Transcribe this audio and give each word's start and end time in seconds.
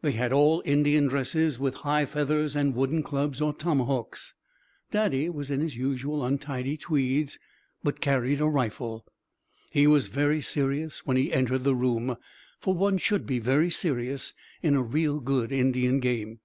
They 0.00 0.12
had 0.12 0.32
all 0.32 0.62
Indian 0.64 1.06
dresses 1.08 1.58
with 1.58 1.74
high 1.74 2.06
feathers 2.06 2.56
and 2.56 2.74
wooden 2.74 3.02
clubs 3.02 3.42
or 3.42 3.52
tomahawks. 3.52 4.32
Daddy 4.90 5.28
was 5.28 5.50
in 5.50 5.60
his 5.60 5.76
usual 5.76 6.24
untidy 6.24 6.78
tweeds, 6.78 7.38
but 7.84 8.00
carried 8.00 8.40
a 8.40 8.46
rifle. 8.46 9.04
He 9.70 9.86
was 9.86 10.08
very 10.08 10.40
serious 10.40 11.04
when 11.04 11.18
he 11.18 11.30
entered 11.30 11.64
the 11.64 11.74
room, 11.74 12.16
for 12.58 12.72
one 12.72 12.96
should 12.96 13.26
be 13.26 13.38
very 13.38 13.70
serious 13.70 14.32
in 14.62 14.74
a 14.74 14.82
real 14.82 15.20
good 15.20 15.52
Indian 15.52 16.00
game. 16.00 16.40